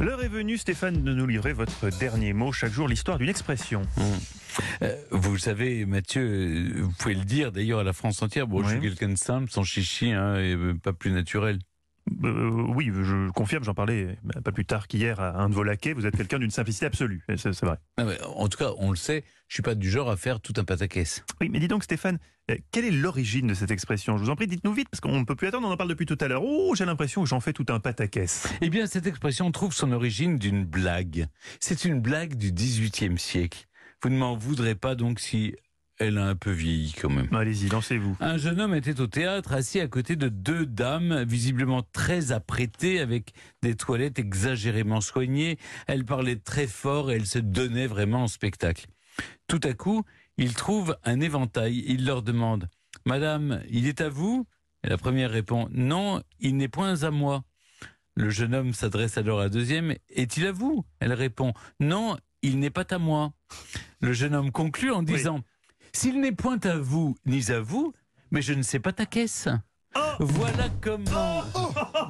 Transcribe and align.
L'heure 0.00 0.22
est 0.22 0.28
venue, 0.28 0.56
Stéphane, 0.56 1.02
de 1.02 1.12
nous 1.12 1.26
livrer 1.26 1.52
votre 1.52 1.90
dernier 1.98 2.32
mot. 2.32 2.52
Chaque 2.52 2.72
jour, 2.72 2.88
l'histoire 2.88 3.18
d'une 3.18 3.28
expression. 3.28 3.82
Euh, 4.82 4.96
vous 5.10 5.36
savez, 5.36 5.84
Mathieu, 5.84 6.22
euh, 6.22 6.82
vous 6.82 6.92
pouvez 6.98 7.14
le 7.14 7.24
dire 7.24 7.52
d'ailleurs 7.52 7.80
à 7.80 7.84
la 7.84 7.92
France 7.92 8.22
entière. 8.22 8.46
Bon, 8.46 8.62
je 8.62 8.68
suis 8.70 8.78
Oui. 8.78 8.88
quelqu'un 8.88 9.10
de 9.10 9.18
simple, 9.18 9.50
sans 9.50 9.62
chichi, 9.62 10.10
hein, 10.12 10.36
et 10.36 10.54
euh, 10.54 10.74
pas 10.74 10.94
plus 10.94 11.10
naturel. 11.10 11.58
Euh, 12.24 12.64
oui, 12.68 12.90
je 12.92 13.30
confirme, 13.30 13.64
j'en 13.64 13.74
parlais 13.74 14.18
bah, 14.22 14.40
pas 14.42 14.52
plus 14.52 14.64
tard 14.64 14.88
qu'hier 14.88 15.20
à 15.20 15.40
un 15.40 15.48
de 15.48 15.54
vos 15.54 15.62
laquais. 15.62 15.92
Vous 15.92 16.06
êtes 16.06 16.16
quelqu'un 16.16 16.38
d'une 16.38 16.50
simplicité 16.50 16.86
absolue. 16.86 17.22
C'est 17.36 17.60
vrai. 17.62 17.76
Mais 17.98 18.20
en 18.22 18.48
tout 18.48 18.58
cas, 18.58 18.70
on 18.78 18.90
le 18.90 18.96
sait, 18.96 19.24
je 19.48 19.54
suis 19.54 19.62
pas 19.62 19.74
du 19.74 19.90
genre 19.90 20.10
à 20.10 20.16
faire 20.16 20.40
tout 20.40 20.54
un 20.56 20.64
pataquès. 20.64 21.24
Oui, 21.40 21.48
mais 21.50 21.58
dis 21.58 21.68
donc, 21.68 21.84
Stéphane, 21.84 22.18
euh, 22.50 22.56
quelle 22.72 22.84
est 22.84 22.90
l'origine 22.90 23.46
de 23.46 23.54
cette 23.54 23.70
expression? 23.70 24.16
Je 24.16 24.24
vous 24.24 24.30
en 24.30 24.36
prie, 24.36 24.46
dites-nous 24.46 24.72
vite, 24.72 24.88
parce 24.88 25.00
qu'on 25.00 25.18
ne 25.18 25.24
peut 25.24 25.36
plus 25.36 25.48
attendre, 25.48 25.68
on 25.68 25.72
en 25.72 25.76
parle 25.76 25.90
depuis 25.90 26.06
tout 26.06 26.18
à 26.20 26.28
l'heure. 26.28 26.42
Oh, 26.44 26.74
j'ai 26.76 26.84
l'impression 26.84 27.22
que 27.22 27.28
j'en 27.28 27.40
fais 27.40 27.52
tout 27.52 27.66
un 27.68 27.80
pataquès. 27.80 28.48
Eh 28.60 28.70
bien, 28.70 28.86
cette 28.86 29.06
expression 29.06 29.50
trouve 29.52 29.72
son 29.72 29.92
origine 29.92 30.38
d'une 30.38 30.64
blague. 30.64 31.26
C'est 31.60 31.84
une 31.84 32.00
blague 32.00 32.34
du 32.34 32.52
XVIIIe 32.52 33.18
siècle. 33.18 33.66
Vous 34.02 34.08
ne 34.08 34.16
m'en 34.16 34.36
voudrez 34.36 34.74
pas 34.74 34.94
donc 34.94 35.20
si 35.20 35.54
elle 36.00 36.16
a 36.16 36.26
un 36.26 36.34
peu 36.34 36.50
vieilli 36.50 36.94
quand 37.00 37.10
même. 37.10 37.28
Allez-y, 37.32 37.68
lancez-vous. 37.68 38.16
Un 38.20 38.38
jeune 38.38 38.58
homme 38.60 38.74
était 38.74 39.00
au 39.00 39.06
théâtre 39.06 39.52
assis 39.52 39.80
à 39.80 39.86
côté 39.86 40.16
de 40.16 40.28
deux 40.28 40.64
dames 40.64 41.24
visiblement 41.24 41.82
très 41.92 42.32
apprêtées 42.32 43.00
avec 43.00 43.32
des 43.62 43.76
toilettes 43.76 44.18
exagérément 44.18 45.02
soignées. 45.02 45.58
Elles 45.86 46.06
parlaient 46.06 46.36
très 46.36 46.66
fort 46.66 47.10
et 47.10 47.16
elles 47.16 47.26
se 47.26 47.38
donnaient 47.38 47.86
vraiment 47.86 48.24
en 48.24 48.28
spectacle. 48.28 48.86
Tout 49.46 49.60
à 49.62 49.74
coup, 49.74 50.02
il 50.38 50.54
trouve 50.54 50.96
un 51.04 51.20
éventail. 51.20 51.84
Il 51.86 52.06
leur 52.06 52.22
demande 52.22 52.68
Madame, 53.04 53.62
il 53.68 53.86
est 53.86 54.00
à 54.00 54.08
vous? 54.08 54.46
Et 54.82 54.88
la 54.88 54.96
première 54.96 55.30
répond 55.30 55.68
Non, 55.70 56.22
il 56.38 56.56
n'est 56.56 56.68
point 56.68 57.02
à 57.02 57.10
moi. 57.10 57.44
Le 58.16 58.30
jeune 58.30 58.54
homme 58.54 58.72
s'adresse 58.72 59.18
alors 59.18 59.40
à 59.40 59.44
la 59.44 59.48
deuxième 59.50 59.94
Est-il 60.08 60.46
à 60.46 60.52
vous? 60.52 60.86
Elle 60.98 61.12
répond 61.12 61.52
Non, 61.78 62.16
il 62.40 62.58
n'est 62.58 62.70
pas 62.70 62.86
à 62.90 62.98
moi. 62.98 63.32
Le 64.00 64.14
jeune 64.14 64.34
homme 64.34 64.50
conclut 64.50 64.92
en 64.92 65.02
disant 65.02 65.40
S'il 65.92 66.20
n'est 66.20 66.32
point 66.32 66.58
à 66.64 66.76
vous 66.76 67.16
ni 67.26 67.50
à 67.50 67.60
vous, 67.60 67.92
mais 68.30 68.42
je 68.42 68.52
ne 68.52 68.62
sais 68.62 68.78
pas 68.78 68.92
ta 68.92 69.06
caisse. 69.06 69.48
Voilà 70.20 70.68
comment. 70.80 71.42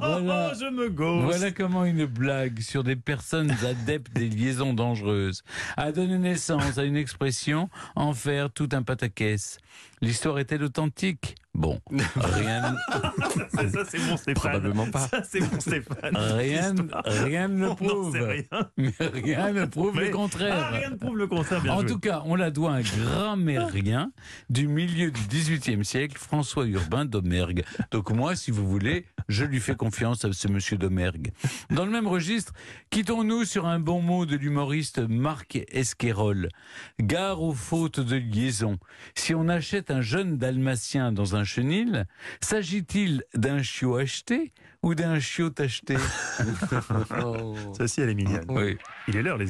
Voilà. 0.00 0.50
Oh, 0.52 0.58
je 0.58 0.70
me 0.70 0.90
gauche. 0.90 1.24
Voilà 1.24 1.50
comment 1.50 1.84
une 1.84 2.04
blague 2.04 2.60
sur 2.60 2.84
des 2.84 2.96
personnes 2.96 3.50
adeptes 3.64 4.12
des 4.12 4.28
liaisons 4.28 4.74
dangereuses 4.74 5.42
a 5.76 5.92
donné 5.92 6.18
naissance 6.18 6.78
à 6.78 6.84
une 6.84 6.96
expression 6.96 7.70
en 7.96 8.12
faire 8.12 8.50
tout 8.50 8.68
un 8.72 8.82
pataquès. 8.82 9.58
L'histoire 10.02 10.38
est-elle 10.38 10.64
authentique? 10.64 11.36
Bon, 11.60 11.78
rien, 12.16 12.74
Ça, 13.54 13.68
ça, 13.68 13.78
c'est 13.86 13.98
bon, 13.98 14.16
Stéphane. 14.16 14.34
Probablement 14.34 14.86
pas. 14.90 15.06
Ça, 15.08 15.22
c'est 15.28 15.40
bon, 15.40 15.60
Stéphane. 15.60 16.16
rien, 16.16 16.74
rien 17.04 17.48
ne 17.48 17.68
On 17.68 17.74
prouve. 17.74 18.16
rien. 18.16 18.44
Mais 18.78 18.92
rien 18.98 19.52
ne 19.52 19.66
prouve 19.66 19.94
Mais- 19.94 20.06
le 20.06 20.10
contraire. 20.10 20.54
Ah, 20.58 20.70
rien 20.70 20.88
ne 20.90 20.96
prouve 20.96 21.18
le 21.18 21.26
contraire, 21.26 21.60
bien 21.60 21.72
En 21.74 21.80
joué. 21.80 21.88
tout 21.90 21.98
cas, 21.98 22.22
on 22.24 22.34
la 22.34 22.50
doit 22.50 22.72
à 22.72 22.76
un 22.76 22.80
grammairien 22.80 24.10
du 24.48 24.68
milieu 24.68 25.10
du 25.10 25.20
XVIIIe 25.28 25.84
siècle, 25.84 26.16
François 26.18 26.64
Urbain 26.66 27.04
d'Omergue. 27.04 27.62
Donc 27.90 28.10
moi, 28.10 28.34
si 28.36 28.50
vous 28.50 28.66
voulez, 28.66 29.04
je 29.30 29.44
lui 29.44 29.60
fais 29.60 29.76
confiance 29.76 30.24
à 30.24 30.32
ce 30.32 30.48
monsieur 30.48 30.76
d'Omergue. 30.76 31.32
Dans 31.70 31.84
le 31.84 31.90
même 31.90 32.06
registre, 32.06 32.52
quittons-nous 32.90 33.44
sur 33.44 33.66
un 33.66 33.78
bon 33.78 34.02
mot 34.02 34.26
de 34.26 34.36
l'humoriste 34.36 34.98
Marc 34.98 35.58
Esquerol. 35.70 36.48
Gare 37.00 37.40
aux 37.40 37.54
fautes 37.54 38.00
de 38.00 38.16
liaison. 38.16 38.78
Si 39.14 39.34
on 39.34 39.48
achète 39.48 39.90
un 39.90 40.00
jeune 40.02 40.36
dalmatien 40.36 41.12
dans 41.12 41.36
un 41.36 41.44
chenil, 41.44 42.06
s'agit-il 42.40 43.22
d'un 43.34 43.62
chiot 43.62 43.96
acheté 43.96 44.52
ou 44.82 44.94
d'un 44.94 45.20
chiot 45.20 45.52
acheté? 45.58 45.96
Oh. 47.22 47.54
Ça 47.76 47.84
aussi, 47.84 48.00
elle 48.00 48.10
est 48.10 48.14
mignonne. 48.14 48.44
Oui. 48.48 48.76
Il 49.08 49.16
est 49.16 49.22
l'heure, 49.22 49.36
les 49.36 49.38